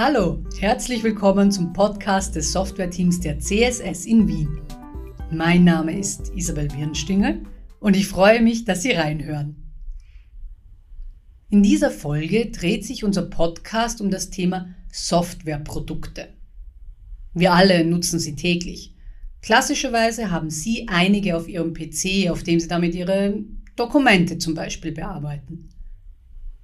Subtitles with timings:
[0.00, 4.60] Hallo, herzlich willkommen zum Podcast des Softwareteams der CSS in Wien.
[5.32, 7.42] Mein Name ist Isabel Birnstingel
[7.80, 9.56] und ich freue mich, dass Sie reinhören.
[11.50, 16.28] In dieser Folge dreht sich unser Podcast um das Thema Softwareprodukte.
[17.34, 18.94] Wir alle nutzen sie täglich.
[19.42, 23.42] Klassischerweise haben Sie einige auf Ihrem PC, auf dem Sie damit Ihre
[23.74, 25.70] Dokumente zum Beispiel bearbeiten.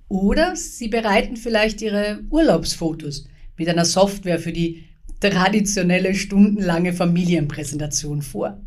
[0.08, 3.26] Oder Sie bereiten vielleicht Ihre Urlaubsfotos
[3.56, 4.84] mit einer Software für die
[5.20, 8.60] traditionelle stundenlange Familienpräsentation vor.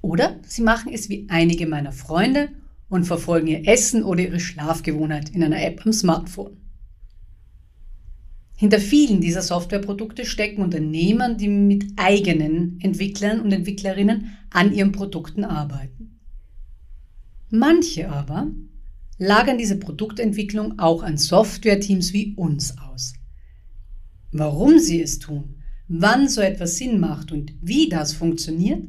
[0.00, 2.48] Oder Sie machen es wie einige meiner Freunde
[2.88, 6.56] und verfolgen ihr Essen oder ihre Schlafgewohnheit in einer App am Smartphone.
[8.58, 15.44] Hinter vielen dieser Softwareprodukte stecken Unternehmen, die mit eigenen Entwicklern und Entwicklerinnen an ihren Produkten
[15.44, 16.18] arbeiten.
[17.50, 18.50] Manche aber
[19.18, 23.12] lagern diese Produktentwicklung auch an Softwareteams wie uns aus.
[24.32, 25.56] Warum sie es tun,
[25.88, 28.82] wann so etwas Sinn macht und wie das funktioniert,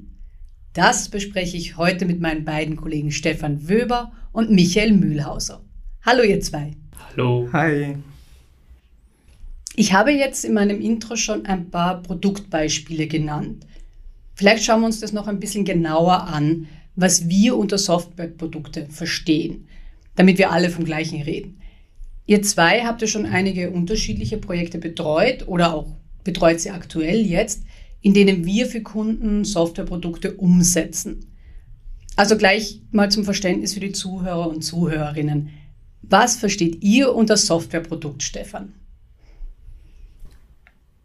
[0.73, 5.63] das bespreche ich heute mit meinen beiden Kollegen Stefan Wöber und Michael Mühlhauser.
[6.05, 6.73] Hallo ihr zwei.
[7.09, 7.49] Hallo.
[7.53, 7.95] Hi.
[9.75, 13.65] Ich habe jetzt in meinem Intro schon ein paar Produktbeispiele genannt.
[14.35, 19.67] Vielleicht schauen wir uns das noch ein bisschen genauer an, was wir unter Softwareprodukte verstehen
[20.17, 21.61] damit wir alle vom gleichen reden.
[22.28, 27.64] Ihr zwei habt ja schon einige unterschiedliche Projekte betreut oder auch betreut sie aktuell jetzt,
[28.02, 31.25] in denen wir für Kunden Softwareprodukte umsetzen.
[32.17, 35.50] Also gleich mal zum Verständnis für die Zuhörer und Zuhörerinnen.
[36.02, 38.73] Was versteht ihr unter Softwareprodukt, Stefan?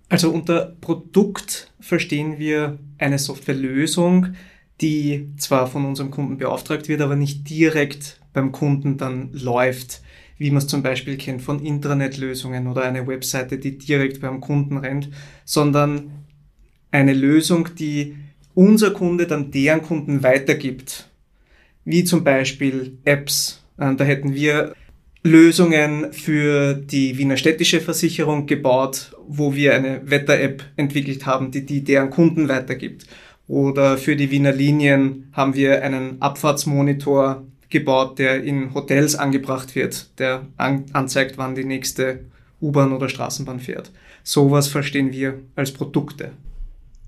[0.08, 4.34] Also unter Produkt verstehen wir eine Softwarelösung,
[4.80, 10.01] die zwar von unserem Kunden beauftragt wird, aber nicht direkt beim Kunden dann läuft,
[10.42, 14.76] wie man es zum Beispiel kennt von Intranet-Lösungen oder eine Webseite, die direkt beim Kunden
[14.76, 15.08] rennt,
[15.44, 16.10] sondern
[16.90, 18.16] eine Lösung, die
[18.54, 21.08] unser Kunde dann deren Kunden weitergibt,
[21.84, 23.62] wie zum Beispiel Apps.
[23.78, 24.74] Ähm, da hätten wir
[25.22, 31.84] Lösungen für die Wiener städtische Versicherung gebaut, wo wir eine Wetter-App entwickelt haben, die die
[31.84, 33.06] deren Kunden weitergibt.
[33.46, 40.18] Oder für die Wiener Linien haben wir einen Abfahrtsmonitor gebaut, der in Hotels angebracht wird,
[40.18, 42.20] der an anzeigt, wann die nächste
[42.60, 43.90] U-Bahn oder Straßenbahn fährt.
[44.22, 46.30] Sowas verstehen wir als Produkte.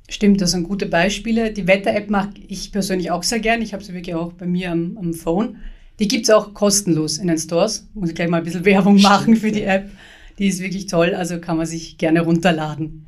[0.09, 1.53] Stimmt, das sind gute Beispiele.
[1.53, 3.63] Die Wetter-App mag ich persönlich auch sehr gern.
[3.63, 5.57] Ich habe sie wirklich auch bei mir am, am Phone.
[6.01, 7.89] Die gibt es auch kostenlos in den Stores.
[7.95, 9.91] Muss ich gleich mal ein bisschen Werbung machen für die App.
[10.39, 13.07] Die ist wirklich toll, also kann man sich gerne runterladen.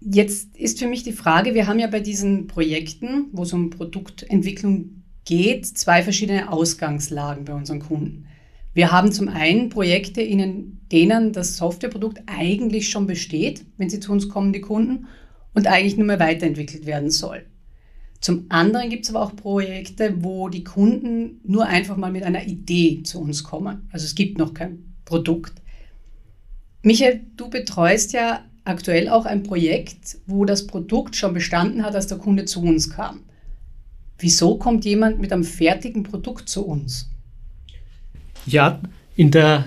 [0.00, 3.68] Jetzt ist für mich die Frage, wir haben ja bei diesen Projekten, wo es um
[3.68, 4.97] Produktentwicklung
[5.28, 8.26] geht, zwei verschiedene Ausgangslagen bei unseren Kunden.
[8.72, 14.10] Wir haben zum einen Projekte, in denen das Softwareprodukt eigentlich schon besteht, wenn sie zu
[14.10, 15.06] uns kommen, die Kunden,
[15.52, 17.44] und eigentlich nur mehr weiterentwickelt werden soll.
[18.20, 22.46] Zum anderen gibt es aber auch Projekte, wo die Kunden nur einfach mal mit einer
[22.46, 23.88] Idee zu uns kommen.
[23.92, 25.60] Also es gibt noch kein Produkt.
[26.82, 32.06] Michael, du betreust ja aktuell auch ein Projekt, wo das Produkt schon bestanden hat, als
[32.06, 33.24] der Kunde zu uns kam.
[34.18, 37.10] Wieso kommt jemand mit einem fertigen Produkt zu uns?
[38.46, 38.80] Ja,
[39.16, 39.66] in der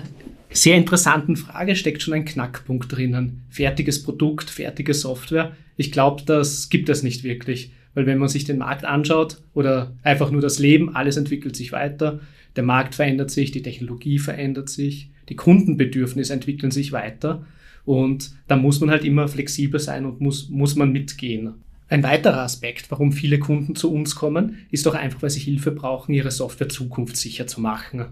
[0.50, 3.42] sehr interessanten Frage steckt schon ein Knackpunkt drinnen.
[3.48, 5.56] Fertiges Produkt, fertige Software.
[5.76, 7.72] Ich glaube, das gibt es nicht wirklich.
[7.94, 11.72] Weil wenn man sich den Markt anschaut oder einfach nur das Leben, alles entwickelt sich
[11.72, 12.20] weiter,
[12.56, 17.44] der Markt verändert sich, die Technologie verändert sich, die Kundenbedürfnisse entwickeln sich weiter
[17.84, 21.54] und da muss man halt immer flexibel sein und muss, muss man mitgehen.
[21.92, 25.72] Ein weiterer Aspekt, warum viele Kunden zu uns kommen, ist doch einfach, weil sie Hilfe
[25.72, 28.06] brauchen, ihre Software zukunftssicher zu machen.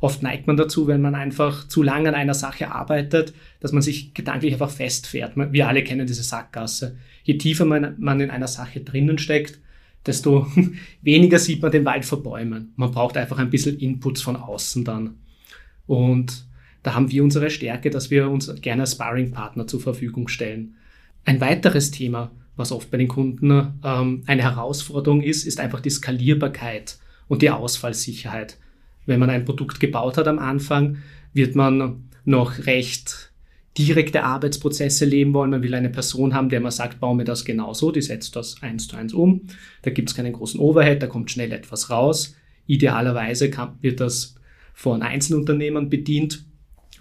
[0.00, 3.80] Oft neigt man dazu, wenn man einfach zu lange an einer Sache arbeitet, dass man
[3.80, 5.32] sich gedanklich einfach festfährt.
[5.34, 6.98] Wir alle kennen diese Sackgasse.
[7.24, 9.60] Je tiefer man, man in einer Sache drinnen steckt,
[10.04, 10.46] desto
[11.00, 12.74] weniger sieht man den Wald vor Bäumen.
[12.76, 15.14] Man braucht einfach ein bisschen Inputs von außen dann.
[15.86, 16.44] Und
[16.82, 20.74] da haben wir unsere Stärke, dass wir uns gerne Sparring-Partner zur Verfügung stellen.
[21.24, 25.90] Ein weiteres Thema, was oft bei den Kunden ähm, eine Herausforderung ist, ist einfach die
[25.90, 28.58] Skalierbarkeit und die Ausfallsicherheit.
[29.06, 30.98] Wenn man ein Produkt gebaut hat am Anfang,
[31.32, 33.32] wird man noch recht
[33.78, 35.50] direkte Arbeitsprozesse leben wollen.
[35.50, 38.62] Man will eine Person haben, der man sagt, baue mir das genauso, die setzt das
[38.62, 39.46] eins zu eins um.
[39.82, 42.36] Da gibt es keinen großen Overhead, da kommt schnell etwas raus.
[42.66, 44.36] Idealerweise kann, wird das
[44.74, 46.44] von Einzelunternehmern bedient,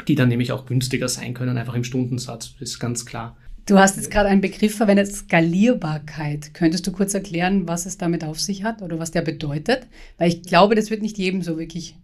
[0.08, 3.38] die dann nämlich auch günstiger sein können, einfach im Stundensatz, das ist ganz klar.
[3.66, 6.54] Du hast jetzt gerade einen Begriff verwendet, Skalierbarkeit.
[6.54, 9.88] Könntest du kurz erklären, was es damit auf sich hat oder was der bedeutet?
[10.18, 11.96] Weil ich glaube, das wird nicht jedem so wirklich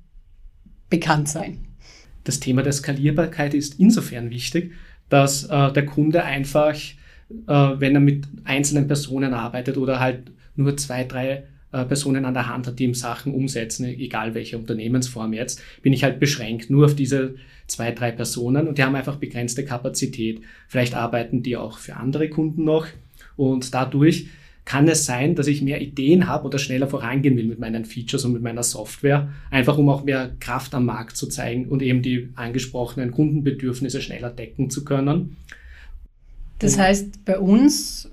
[0.89, 1.65] bekannt sein.
[2.23, 4.73] das Thema der Skalierbarkeit ist insofern wichtig,
[5.09, 6.93] dass äh, der Kunde einfach, äh,
[7.47, 12.47] wenn er mit einzelnen Personen arbeitet oder halt nur zwei, drei äh, Personen an der
[12.47, 16.85] Hand hat, die ihm Sachen umsetzen, egal welche Unternehmensform jetzt, bin ich halt beschränkt nur
[16.85, 17.35] auf diese
[17.67, 20.41] zwei, drei Personen und die haben einfach begrenzte Kapazität.
[20.67, 22.87] Vielleicht arbeiten die auch für andere Kunden noch
[23.35, 24.27] und dadurch
[24.63, 28.25] kann es sein, dass ich mehr Ideen habe oder schneller vorangehen will mit meinen Features
[28.25, 32.01] und mit meiner Software, einfach um auch mehr Kraft am Markt zu zeigen und eben
[32.01, 35.37] die angesprochenen Kundenbedürfnisse schneller decken zu können.
[36.59, 38.11] Das heißt, bei uns,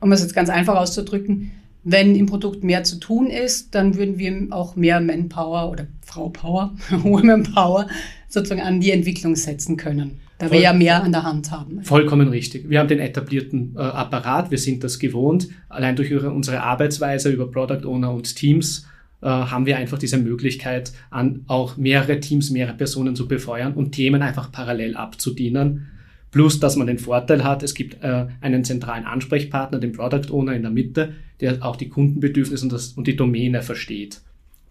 [0.00, 4.18] um es jetzt ganz einfach auszudrücken, wenn im Produkt mehr zu tun ist, dann würden
[4.18, 7.86] wir auch mehr Manpower oder Frau Power, Women Power
[8.28, 11.84] sozusagen an die Entwicklung setzen können da Voll, wir ja mehr an der Hand haben.
[11.84, 12.68] Vollkommen richtig.
[12.68, 15.48] Wir haben den etablierten äh, Apparat, wir sind das gewohnt.
[15.68, 18.86] Allein durch unsere Arbeitsweise über Product Owner und Teams
[19.20, 23.92] äh, haben wir einfach diese Möglichkeit, an auch mehrere Teams, mehrere Personen zu befeuern und
[23.92, 25.88] Themen einfach parallel abzudienen.
[26.30, 30.54] Plus, dass man den Vorteil hat, es gibt äh, einen zentralen Ansprechpartner, den Product Owner
[30.54, 34.20] in der Mitte, der auch die Kundenbedürfnisse und, das, und die Domäne versteht.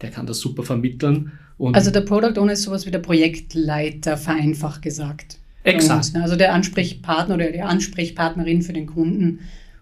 [0.02, 1.34] Der kann das super vermitteln.
[1.60, 5.40] also der Product Owner ist sowas wie der Projektleiter, vereinfacht gesagt.
[5.64, 6.12] Exakt.
[6.16, 9.40] Also der Ansprechpartner oder die Ansprechpartnerin für den Kunden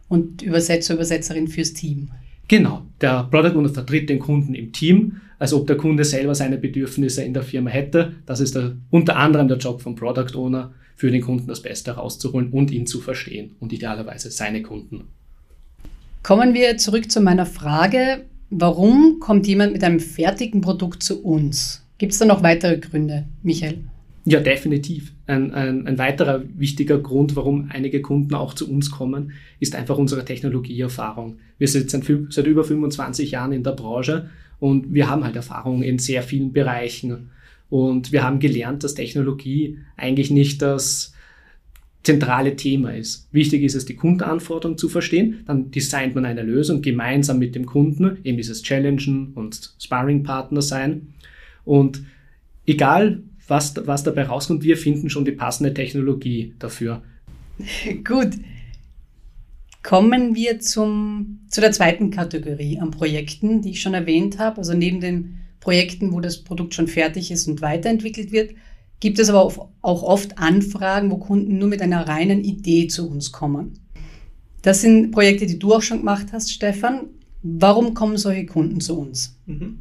[0.08, 2.10] und Übersetzer, Übersetzerin fürs Team.
[2.48, 6.58] Genau, der Product Owner vertritt den Kunden im Team, also ob der Kunde selber seine
[6.58, 8.14] Bedürfnisse in der Firma hätte.
[8.26, 11.96] Das ist der, unter anderem der Job vom Product Owner, für den Kunden das Beste
[11.96, 15.06] herauszuholen und ihn zu verstehen und idealerweise seine Kunden.
[16.24, 21.86] Kommen wir zurück zu meiner Frage, warum kommt jemand mit einem fertigen Produkt zu uns?
[22.00, 23.78] Gibt es da noch weitere Gründe, Michael?
[24.26, 25.14] Ja, definitiv.
[25.26, 29.98] Ein, ein, ein weiterer wichtiger Grund, warum einige Kunden auch zu uns kommen, ist einfach
[29.98, 31.38] unsere Technologieerfahrung.
[31.58, 34.30] Wir sind seit, seit über 25 Jahren in der Branche
[34.60, 37.30] und wir haben halt Erfahrung in sehr vielen Bereichen.
[37.70, 41.14] Und wir haben gelernt, dass Technologie eigentlich nicht das
[42.04, 43.28] zentrale Thema ist.
[43.34, 45.44] Wichtig ist es, die Kundenanforderung zu verstehen.
[45.46, 51.14] Dann designt man eine Lösung gemeinsam mit dem Kunden, eben dieses Challengen und Sparring-Partner sein.
[51.66, 52.04] Und
[52.66, 54.64] egal, was, was dabei rauskommt.
[54.64, 57.02] Wir finden schon die passende Technologie dafür.
[58.04, 58.32] Gut.
[59.84, 64.58] Kommen wir zum, zu der zweiten Kategorie an Projekten, die ich schon erwähnt habe.
[64.58, 68.56] Also neben den Projekten, wo das Produkt schon fertig ist und weiterentwickelt wird,
[69.00, 69.42] gibt es aber
[69.82, 73.80] auch oft Anfragen, wo Kunden nur mit einer reinen Idee zu uns kommen.
[74.62, 77.08] Das sind Projekte, die du auch schon gemacht hast, Stefan.
[77.44, 79.38] Warum kommen solche Kunden zu uns?
[79.46, 79.80] Mhm.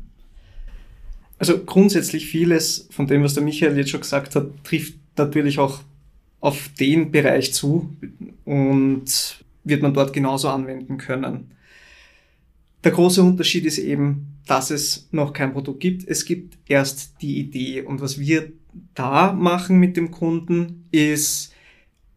[1.38, 5.81] Also grundsätzlich vieles von dem, was der Michael jetzt schon gesagt hat, trifft natürlich auch
[6.40, 7.90] auf den Bereich zu
[8.44, 11.50] und wird man dort genauso anwenden können.
[12.84, 16.06] Der große Unterschied ist eben, dass es noch kein Produkt gibt.
[16.08, 17.82] Es gibt erst die Idee.
[17.82, 18.52] Und was wir
[18.94, 21.52] da machen mit dem Kunden, ist,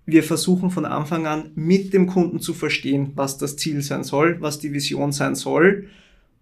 [0.06, 4.42] wir versuchen von Anfang an mit dem Kunden zu verstehen, was das Ziel sein soll,
[4.42, 5.88] was die Vision sein soll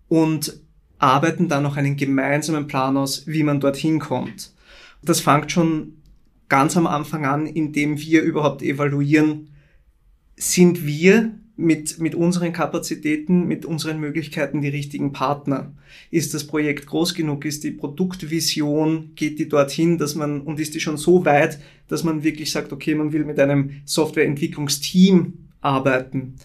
[0.07, 0.59] und
[0.99, 4.53] arbeiten dann noch einen gemeinsamen Plan aus, wie man dorthin kommt.
[5.01, 5.93] Das fängt schon
[6.49, 9.49] ganz am Anfang an, indem wir überhaupt evaluieren,
[10.35, 15.73] sind wir mit, mit unseren Kapazitäten, mit unseren Möglichkeiten die richtigen Partner?
[16.11, 17.45] Ist das Projekt groß genug?
[17.45, 22.03] Ist die Produktvision, geht die dorthin, dass man, und ist die schon so weit, dass
[22.03, 26.35] man wirklich sagt, okay, man will mit einem Softwareentwicklungsteam arbeiten?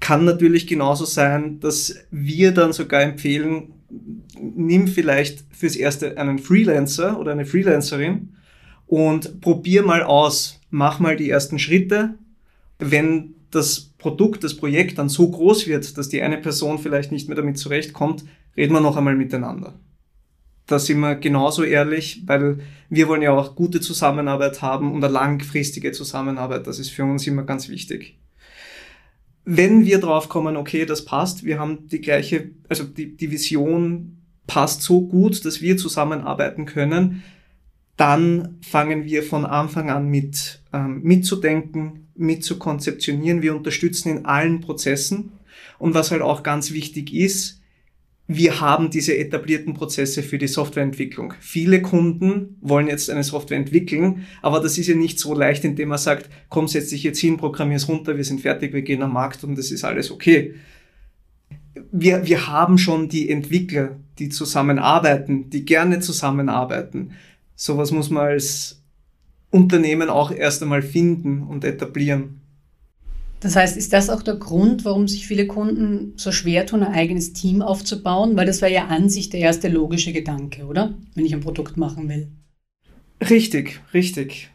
[0.00, 3.74] Kann natürlich genauso sein, dass wir dann sogar empfehlen,
[4.40, 8.30] nimm vielleicht fürs Erste einen Freelancer oder eine Freelancerin
[8.86, 12.14] und probier mal aus, mach mal die ersten Schritte.
[12.78, 17.28] Wenn das Produkt, das Projekt dann so groß wird, dass die eine Person vielleicht nicht
[17.28, 18.24] mehr damit zurechtkommt,
[18.56, 19.74] reden wir noch einmal miteinander.
[20.66, 22.58] Da sind wir genauso ehrlich, weil
[22.88, 26.66] wir wollen ja auch gute Zusammenarbeit haben und eine langfristige Zusammenarbeit.
[26.66, 28.18] Das ist für uns immer ganz wichtig
[29.44, 34.18] wenn wir drauf kommen, okay, das passt, wir haben die gleiche, also die, die Vision
[34.46, 37.22] passt so gut, dass wir zusammenarbeiten können,
[37.96, 43.42] dann fangen wir von Anfang an mit ähm, mitzudenken, mitzukonzeptionieren.
[43.42, 45.32] Wir unterstützen in allen Prozessen.
[45.78, 47.60] Und was halt auch ganz wichtig ist,
[48.26, 51.34] wir haben diese etablierten Prozesse für die Softwareentwicklung.
[51.40, 55.90] Viele Kunden wollen jetzt eine Software entwickeln, aber das ist ja nicht so leicht, indem
[55.90, 59.02] man sagt, komm, setz dich jetzt hin, programmier es runter, wir sind fertig, wir gehen
[59.02, 60.54] am Markt und das ist alles okay.
[61.92, 67.10] Wir, wir haben schon die Entwickler, die zusammenarbeiten, die gerne zusammenarbeiten.
[67.54, 68.82] Sowas muss man als
[69.50, 72.40] Unternehmen auch erst einmal finden und etablieren.
[73.40, 76.94] Das heißt, ist das auch der Grund, warum sich viele Kunden so schwer tun, ein
[76.94, 78.36] eigenes Team aufzubauen?
[78.36, 80.94] Weil das wäre ja an sich der erste logische Gedanke, oder?
[81.14, 82.28] Wenn ich ein Produkt machen will.
[83.28, 84.50] Richtig, richtig.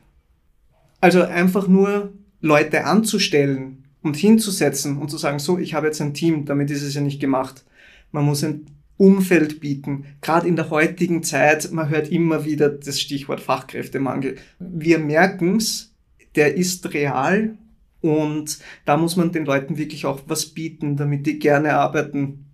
[1.02, 6.14] Also einfach nur Leute anzustellen und hinzusetzen und zu sagen, so, ich habe jetzt ein
[6.14, 7.64] Team, damit ist es ja nicht gemacht.
[8.12, 8.66] Man muss ein
[9.00, 10.04] Umfeld bieten.
[10.22, 14.36] Gerade in der heutigen Zeit, man hört immer wieder das Stichwort Fachkräftemangel.
[14.60, 15.96] Wir merken es,
[16.36, 17.58] der ist real
[18.02, 22.46] und da muss man den Leuten wirklich auch was bieten, damit die gerne arbeiten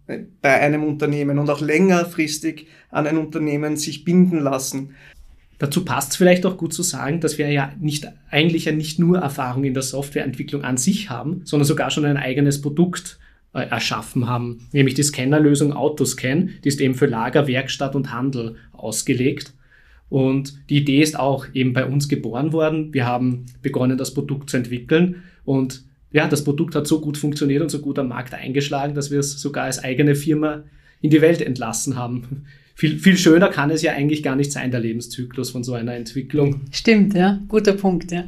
[0.42, 4.92] bei einem Unternehmen und auch längerfristig an ein Unternehmen sich binden lassen.
[5.58, 9.00] Dazu passt es vielleicht auch gut zu sagen, dass wir ja nicht, eigentlich ja nicht
[9.00, 13.25] nur Erfahrung in der Softwareentwicklung an sich haben, sondern sogar schon ein eigenes Produkt äh,
[13.64, 19.54] erschaffen haben, nämlich die Scannerlösung Autoscan, die ist eben für Lager, Werkstatt und Handel ausgelegt.
[20.10, 22.94] Und die Idee ist auch eben bei uns geboren worden.
[22.94, 27.62] Wir haben begonnen, das Produkt zu entwickeln und ja, das Produkt hat so gut funktioniert
[27.62, 30.64] und so gut am Markt eingeschlagen, dass wir es sogar als eigene Firma
[31.02, 32.46] in die Welt entlassen haben
[32.76, 35.96] viel, viel schöner kann es ja eigentlich gar nicht sein, der Lebenszyklus von so einer
[35.96, 36.62] Entwicklung.
[36.72, 38.26] Stimmt, ja, guter Punkt, ja.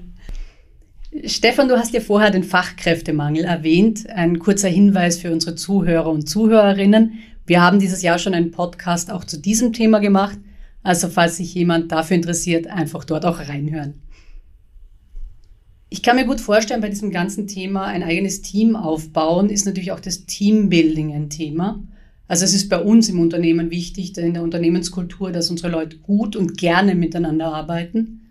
[1.25, 4.09] Stefan, du hast ja vorher den Fachkräftemangel erwähnt.
[4.09, 7.13] Ein kurzer Hinweis für unsere Zuhörer und Zuhörerinnen.
[7.45, 10.37] Wir haben dieses Jahr schon einen Podcast auch zu diesem Thema gemacht.
[10.83, 13.95] Also falls sich jemand dafür interessiert, einfach dort auch reinhören.
[15.89, 19.93] Ich kann mir gut vorstellen, bei diesem ganzen Thema ein eigenes Team aufbauen, ist natürlich
[19.93, 21.81] auch das Teambuilding ein Thema.
[22.27, 26.35] Also es ist bei uns im Unternehmen wichtig, in der Unternehmenskultur, dass unsere Leute gut
[26.35, 28.26] und gerne miteinander arbeiten.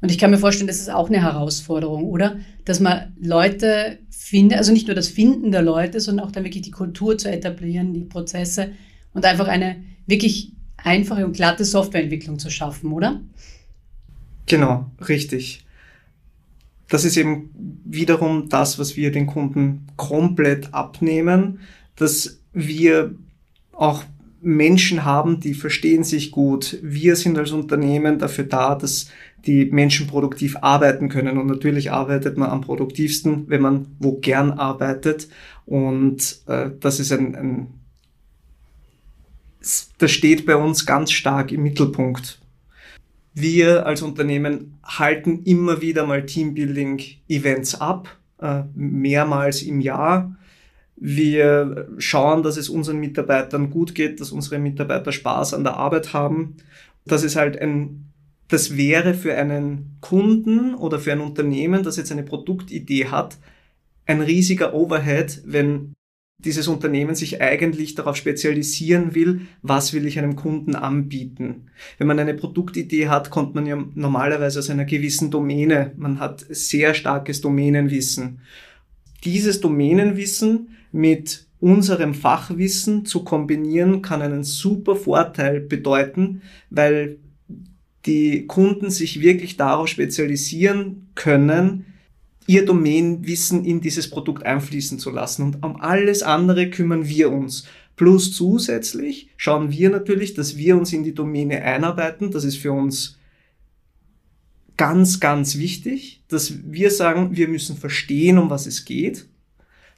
[0.00, 2.38] Und ich kann mir vorstellen, das ist auch eine Herausforderung, oder?
[2.64, 6.62] Dass man Leute findet, also nicht nur das Finden der Leute, sondern auch dann wirklich
[6.62, 8.72] die Kultur zu etablieren, die Prozesse
[9.12, 13.20] und einfach eine wirklich einfache und glatte Softwareentwicklung zu schaffen, oder?
[14.46, 15.64] Genau, richtig.
[16.88, 17.50] Das ist eben
[17.84, 21.60] wiederum das, was wir den Kunden komplett abnehmen,
[21.96, 23.14] dass wir
[23.72, 24.02] auch
[24.40, 26.78] Menschen haben, die verstehen sich gut.
[26.82, 29.08] Wir sind als Unternehmen dafür da, dass
[29.46, 31.38] die Menschen produktiv arbeiten können.
[31.38, 35.28] Und natürlich arbeitet man am produktivsten, wenn man wo gern arbeitet.
[35.66, 37.66] Und äh, das ist ein, ein,
[39.98, 42.40] das steht bei uns ganz stark im Mittelpunkt.
[43.32, 50.36] Wir als Unternehmen halten immer wieder mal Teambuilding-Events ab, äh, mehrmals im Jahr
[51.00, 56.12] wir schauen, dass es unseren Mitarbeitern gut geht, dass unsere Mitarbeiter Spaß an der Arbeit
[56.12, 56.56] haben.
[57.06, 58.09] Das ist halt ein,
[58.50, 63.38] das wäre für einen Kunden oder für ein Unternehmen, das jetzt eine Produktidee hat,
[64.06, 65.94] ein riesiger Overhead, wenn
[66.44, 71.70] dieses Unternehmen sich eigentlich darauf spezialisieren will, was will ich einem Kunden anbieten.
[71.98, 75.92] Wenn man eine Produktidee hat, kommt man ja normalerweise aus einer gewissen Domäne.
[75.96, 78.40] Man hat sehr starkes Domänenwissen.
[79.22, 86.40] Dieses Domänenwissen mit unserem Fachwissen zu kombinieren, kann einen super Vorteil bedeuten,
[86.70, 87.18] weil
[88.06, 91.86] die Kunden sich wirklich darauf spezialisieren können,
[92.46, 95.44] ihr Domänenwissen in dieses Produkt einfließen zu lassen.
[95.44, 97.66] Und um alles andere kümmern wir uns.
[97.96, 102.30] Plus zusätzlich schauen wir natürlich, dass wir uns in die Domäne einarbeiten.
[102.30, 103.18] Das ist für uns
[104.76, 109.26] ganz, ganz wichtig, dass wir sagen, wir müssen verstehen, um was es geht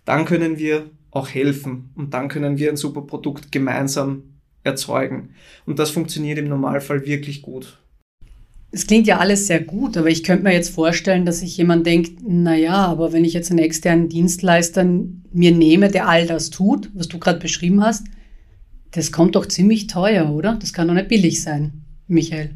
[0.05, 4.23] dann können wir auch helfen und dann können wir ein super Produkt gemeinsam
[4.65, 5.35] erzeugen.
[5.67, 7.79] Und das funktioniert im Normalfall wirklich gut.
[8.75, 11.87] Es klingt ja alles sehr gut, aber ich könnte mir jetzt vorstellen, dass sich jemand
[11.87, 16.49] denkt, na ja, aber wenn ich jetzt einen externen Dienstleister mir nehme, der all das
[16.49, 18.07] tut, was du gerade beschrieben hast,
[18.93, 20.57] das kommt doch ziemlich teuer, oder?
[20.59, 22.51] Das kann doch nicht billig sein, Michael.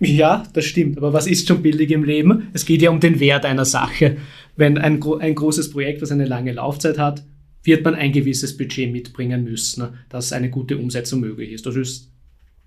[0.00, 0.96] Ja, das stimmt.
[0.98, 2.48] Aber was ist schon billig im Leben?
[2.52, 4.16] Es geht ja um den Wert einer Sache.
[4.56, 7.24] Wenn ein, ein großes Projekt, was eine lange Laufzeit hat,
[7.64, 11.66] wird man ein gewisses Budget mitbringen müssen, dass eine gute Umsetzung möglich ist.
[11.66, 12.12] Das ist,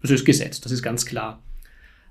[0.01, 1.41] das ist Gesetz, das ist ganz klar.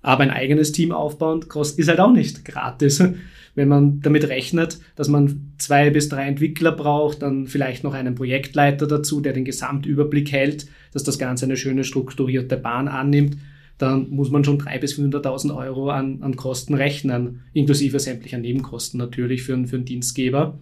[0.02, 3.02] Aber ein eigenes Team aufbauen kostet, ist halt auch nicht gratis.
[3.54, 8.14] Wenn man damit rechnet, dass man zwei bis drei Entwickler braucht, dann vielleicht noch einen
[8.14, 13.37] Projektleiter dazu, der den Gesamtüberblick hält, dass das Ganze eine schöne strukturierte Bahn annimmt,
[13.76, 18.99] dann muss man schon 300.000 bis 500.000 Euro an, an Kosten rechnen, inklusive sämtlicher Nebenkosten
[18.99, 20.59] natürlich für, für einen Dienstgeber.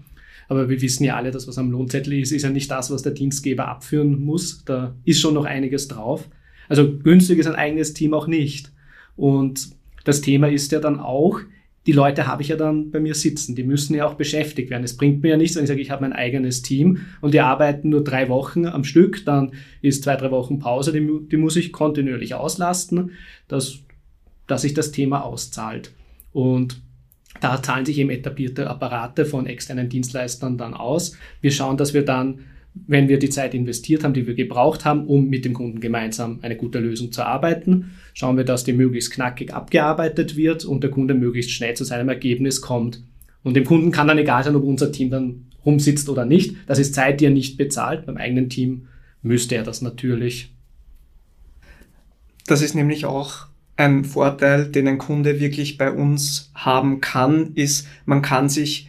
[0.49, 3.03] Aber wir wissen ja alle, dass was am Lohnzettel ist, ist ja nicht das, was
[3.03, 4.65] der Dienstgeber abführen muss.
[4.65, 6.29] Da ist schon noch einiges drauf.
[6.69, 8.73] Also günstig ist ein eigenes Team auch nicht.
[9.19, 9.71] Und
[10.05, 11.41] das Thema ist ja dann auch,
[11.87, 13.57] die Leute habe ich ja dann bei mir sitzen.
[13.57, 14.85] Die müssen ja auch beschäftigt werden.
[14.85, 17.41] Es bringt mir ja nichts, wenn ich sage, ich habe mein eigenes Team und die
[17.41, 21.57] arbeiten nur drei Wochen am Stück, dann ist zwei, drei Wochen Pause, die, die muss
[21.57, 23.11] ich kontinuierlich auslasten,
[23.49, 23.81] dass,
[24.47, 25.93] dass sich das Thema auszahlt.
[26.33, 26.81] Und
[27.41, 31.17] da zahlen sich eben etablierte Apparate von externen Dienstleistern dann aus.
[31.41, 32.41] Wir schauen, dass wir dann
[32.75, 36.39] wenn wir die Zeit investiert haben, die wir gebraucht haben, um mit dem Kunden gemeinsam
[36.43, 40.91] eine gute Lösung zu arbeiten, schauen wir, dass die möglichst knackig abgearbeitet wird und der
[40.91, 43.03] Kunde möglichst schnell zu seinem Ergebnis kommt.
[43.43, 46.57] Und dem Kunden kann dann egal sein, ob unser Team dann rumsitzt oder nicht.
[46.67, 48.07] Das ist Zeit, die er nicht bezahlt.
[48.07, 48.89] Beim eigenen Team
[49.23, 50.53] müsste er das natürlich.
[52.47, 53.47] Das ist nämlich auch
[53.77, 58.89] ein Vorteil, den ein Kunde wirklich bei uns haben kann, ist, man kann sich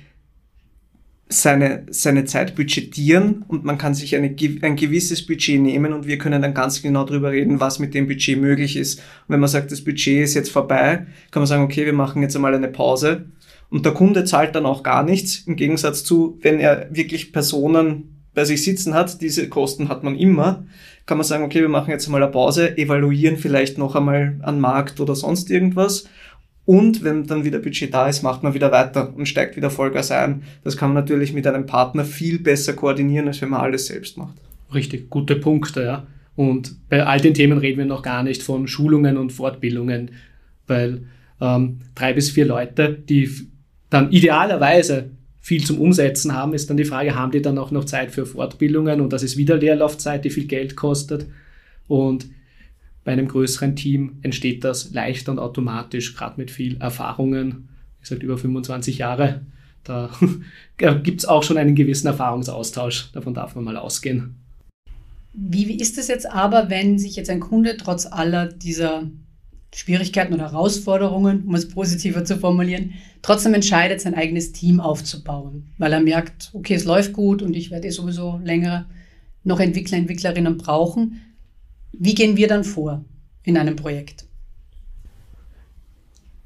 [1.31, 6.17] seine, seine Zeit budgetieren und man kann sich eine, ein gewisses Budget nehmen und wir
[6.17, 8.97] können dann ganz genau darüber reden, was mit dem Budget möglich ist.
[8.97, 12.23] Und wenn man sagt, das Budget ist jetzt vorbei, kann man sagen, okay, wir machen
[12.23, 13.25] jetzt einmal eine Pause
[13.69, 18.15] und der Kunde zahlt dann auch gar nichts, im Gegensatz zu, wenn er wirklich Personen
[18.33, 20.65] bei sich sitzen hat, diese Kosten hat man immer,
[21.05, 24.59] kann man sagen, okay, wir machen jetzt mal eine Pause, evaluieren vielleicht noch einmal an
[24.59, 26.05] Markt oder sonst irgendwas
[26.65, 30.11] und wenn dann wieder Budget da ist, macht man wieder weiter und steigt wieder Vollgas
[30.11, 30.43] ein.
[30.63, 34.17] Das kann man natürlich mit einem Partner viel besser koordinieren, als wenn man alles selbst
[34.17, 34.35] macht.
[34.73, 36.07] Richtig, gute Punkte, ja.
[36.35, 40.11] Und bei all den Themen reden wir noch gar nicht von Schulungen und Fortbildungen,
[40.67, 41.01] weil
[41.41, 43.29] ähm, drei bis vier Leute, die
[43.89, 45.09] dann idealerweise
[45.41, 48.25] viel zum Umsetzen haben, ist dann die Frage, haben die dann auch noch Zeit für
[48.25, 51.25] Fortbildungen und das ist wieder Leerlaufzeit, die viel Geld kostet.
[51.87, 52.27] Und
[53.09, 57.67] bei einem größeren Team entsteht das leicht und automatisch, gerade mit viel Erfahrungen.
[57.97, 59.41] Wie gesagt, über 25 Jahre.
[59.83, 60.11] Da
[60.77, 63.11] gibt es auch schon einen gewissen Erfahrungsaustausch.
[63.13, 64.35] Davon darf man mal ausgehen.
[65.33, 69.09] Wie, wie ist es jetzt aber, wenn sich jetzt ein Kunde trotz aller dieser
[69.73, 75.93] Schwierigkeiten oder Herausforderungen, um es positiver zu formulieren, trotzdem entscheidet, sein eigenes Team aufzubauen, weil
[75.93, 78.85] er merkt, okay, es läuft gut und ich werde eh sowieso länger
[79.43, 81.21] noch Entwickler, Entwicklerinnen brauchen.
[81.91, 83.03] Wie gehen wir dann vor
[83.43, 84.25] in einem Projekt?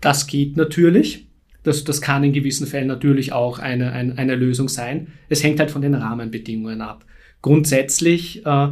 [0.01, 1.27] Das geht natürlich.
[1.63, 5.07] Das, das kann in gewissen Fällen natürlich auch eine, eine, eine Lösung sein.
[5.29, 7.05] Es hängt halt von den Rahmenbedingungen ab.
[7.41, 8.67] Grundsätzlich, äh,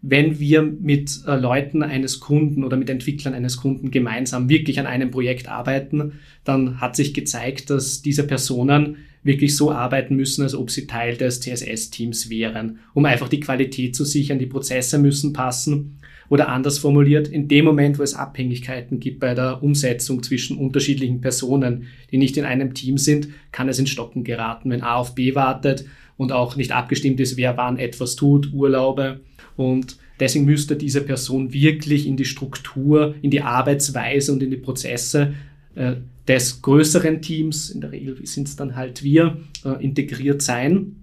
[0.00, 4.86] wenn wir mit äh, Leuten eines Kunden oder mit Entwicklern eines Kunden gemeinsam wirklich an
[4.86, 10.54] einem Projekt arbeiten, dann hat sich gezeigt, dass diese Personen wirklich so arbeiten müssen, als
[10.54, 14.38] ob sie Teil des CSS-Teams wären, um einfach die Qualität zu sichern.
[14.38, 19.34] Die Prozesse müssen passen oder anders formuliert, in dem Moment, wo es Abhängigkeiten gibt bei
[19.34, 24.24] der Umsetzung zwischen unterschiedlichen Personen, die nicht in einem Team sind, kann es in Stocken
[24.24, 25.86] geraten, wenn A auf B wartet
[26.16, 29.20] und auch nicht abgestimmt ist, wer wann etwas tut, Urlaube.
[29.56, 34.56] Und deswegen müsste diese Person wirklich in die Struktur, in die Arbeitsweise und in die
[34.56, 35.34] Prozesse
[35.74, 40.96] äh, des größeren Teams, in der Regel sind es dann halt wir, äh, integriert sein.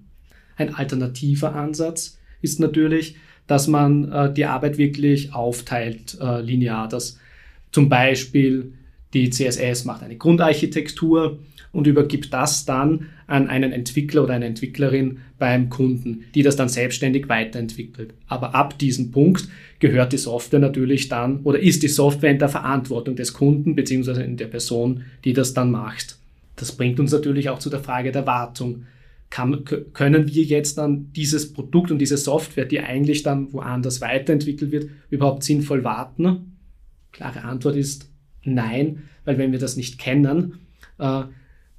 [0.56, 3.16] Ein alternativer Ansatz ist natürlich,
[3.48, 7.20] dass man äh, die Arbeit wirklich aufteilt äh, linear, dass
[7.72, 8.74] zum Beispiel
[9.14, 11.40] die CSS macht eine Grundarchitektur
[11.72, 16.70] und übergibt das dann an einen Entwickler oder eine Entwicklerin beim Kunden, die das dann
[16.70, 18.14] selbstständig weiterentwickelt.
[18.28, 19.48] Aber ab diesem Punkt
[19.80, 24.24] gehört die Software natürlich dann oder ist die Software in der Verantwortung des Kunden beziehungsweise
[24.24, 26.18] in der Person, die das dann macht.
[26.56, 28.86] Das bringt uns natürlich auch zu der Frage der Wartung
[29.34, 34.72] kann, können wir jetzt dann dieses Produkt und diese Software, die eigentlich dann woanders weiterentwickelt
[34.72, 36.60] wird, überhaupt sinnvoll warten?
[37.12, 38.12] Klare Antwort ist
[38.44, 40.60] nein, weil wenn wir das nicht kennen,
[41.00, 41.24] äh,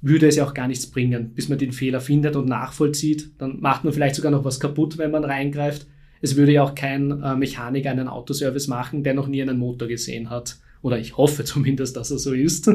[0.01, 3.29] würde es ja auch gar nichts bringen, bis man den Fehler findet und nachvollzieht.
[3.37, 5.87] Dann macht man vielleicht sogar noch was kaputt, wenn man reingreift.
[6.19, 9.87] Es würde ja auch kein äh, Mechaniker einen Autoservice machen, der noch nie einen Motor
[9.87, 10.57] gesehen hat.
[10.81, 12.69] Oder ich hoffe zumindest, dass er so ist.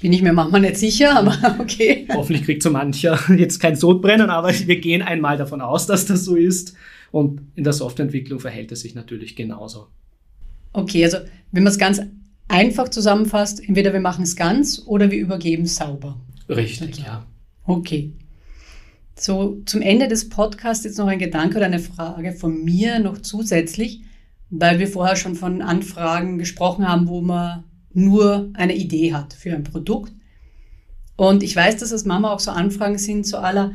[0.00, 2.06] Bin ich mir manchmal nicht sicher, aber okay.
[2.12, 6.24] Hoffentlich kriegt so mancher jetzt kein Sodbrennen, aber wir gehen einmal davon aus, dass das
[6.24, 6.74] so ist.
[7.12, 9.88] Und in der Softwareentwicklung verhält es sich natürlich genauso.
[10.72, 11.18] Okay, also
[11.52, 12.02] wenn man es ganz
[12.48, 16.20] einfach zusammenfasst, entweder wir machen es ganz oder wir übergeben es sauber.
[16.48, 17.26] Richtig, ja.
[17.64, 18.12] Okay.
[19.18, 23.18] So, zum Ende des Podcasts jetzt noch ein Gedanke oder eine Frage von mir noch
[23.18, 24.02] zusätzlich,
[24.50, 27.64] weil wir vorher schon von Anfragen gesprochen haben, wo man
[27.96, 30.12] nur eine Idee hat für ein Produkt.
[31.16, 33.74] Und ich weiß, dass das Mama auch so Anfragen sind zu aller,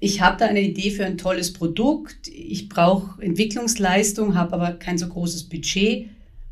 [0.00, 4.98] ich habe da eine Idee für ein tolles Produkt, ich brauche Entwicklungsleistung, habe aber kein
[4.98, 6.10] so großes Budget.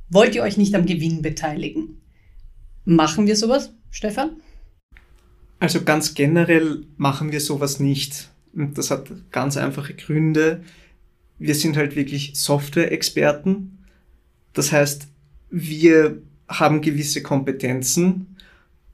[0.09, 2.01] Wollt ihr euch nicht am Gewinn beteiligen?
[2.85, 4.31] Machen wir sowas, Stefan?
[5.59, 8.31] Also ganz generell machen wir sowas nicht.
[8.55, 10.62] Und das hat ganz einfache Gründe.
[11.38, 13.85] Wir sind halt wirklich Software-Experten.
[14.55, 15.09] Das heißt,
[15.51, 18.37] wir haben gewisse Kompetenzen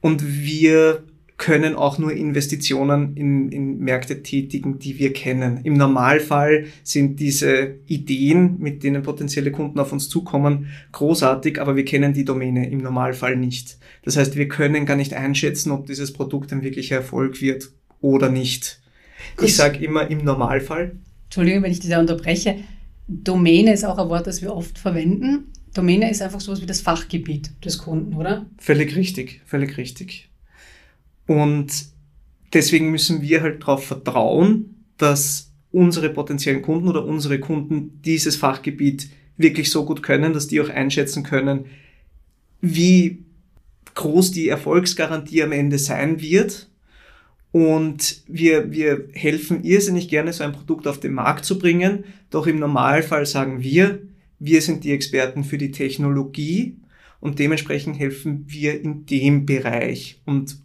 [0.01, 1.03] und wir
[1.37, 5.61] können auch nur Investitionen in, in Märkte tätigen, die wir kennen.
[5.63, 11.85] Im Normalfall sind diese Ideen, mit denen potenzielle Kunden auf uns zukommen, großartig, aber wir
[11.85, 13.77] kennen die Domäne im Normalfall nicht.
[14.03, 17.69] Das heißt, wir können gar nicht einschätzen, ob dieses Produkt ein wirklicher Erfolg wird
[18.01, 18.81] oder nicht.
[19.41, 20.97] Ich sage immer im Normalfall,
[21.29, 22.55] Entschuldigung, wenn ich dich da unterbreche.
[23.07, 25.51] Domäne ist auch ein Wort, das wir oft verwenden.
[25.73, 28.45] Domäne ist einfach sowas wie das Fachgebiet des Kunden, oder?
[28.57, 30.29] Völlig richtig, völlig richtig.
[31.27, 31.71] Und
[32.53, 39.09] deswegen müssen wir halt darauf vertrauen, dass unsere potenziellen Kunden oder unsere Kunden dieses Fachgebiet
[39.37, 41.65] wirklich so gut können, dass die auch einschätzen können,
[42.61, 43.23] wie
[43.95, 46.69] groß die Erfolgsgarantie am Ende sein wird.
[47.51, 52.03] Und wir, wir helfen irrsinnig gerne, so ein Produkt auf den Markt zu bringen.
[52.29, 53.99] Doch im Normalfall sagen wir,
[54.39, 56.77] wir sind die Experten für die Technologie
[57.19, 60.57] und dementsprechend helfen wir in dem Bereich und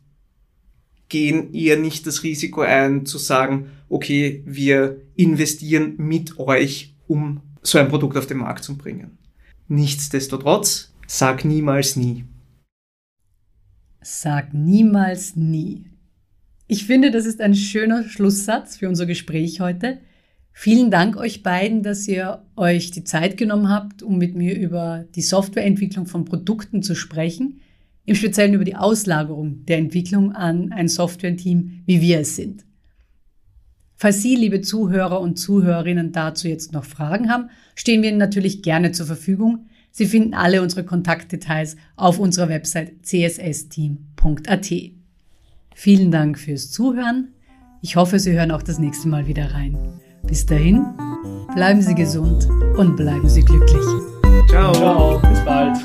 [1.09, 7.79] gehen eher nicht das Risiko ein zu sagen, okay, wir investieren mit euch, um so
[7.79, 9.19] ein Produkt auf den Markt zu bringen.
[9.69, 12.25] Nichtsdestotrotz, sag niemals nie.
[14.01, 15.87] Sag niemals nie.
[16.67, 20.01] Ich finde, das ist ein schöner Schlusssatz für unser Gespräch heute.
[20.57, 25.05] Vielen Dank euch beiden, dass ihr euch die Zeit genommen habt, um mit mir über
[25.17, 27.61] die Softwareentwicklung von Produkten zu sprechen,
[28.07, 32.65] im Speziellen über die Auslagerung der Entwicklung an ein Softwareteam, wie wir es sind.
[33.97, 38.63] Falls Sie, liebe Zuhörer und Zuhörerinnen, dazu jetzt noch Fragen haben, stehen wir Ihnen natürlich
[38.63, 39.67] gerne zur Verfügung.
[39.91, 44.73] Sie finden alle unsere Kontaktdetails auf unserer Website cssteam.at.
[45.75, 47.35] Vielen Dank fürs Zuhören.
[47.83, 49.77] Ich hoffe, Sie hören auch das nächste Mal wieder rein.
[50.27, 50.85] Bis dahin,
[51.55, 53.85] bleiben Sie gesund und bleiben Sie glücklich.
[54.49, 54.73] Ciao.
[54.73, 55.21] Ciao.
[55.21, 55.77] Bis bald.